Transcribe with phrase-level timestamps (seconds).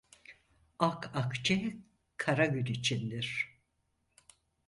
[0.79, 1.77] Ak akçe
[2.17, 3.57] kara gün içindir.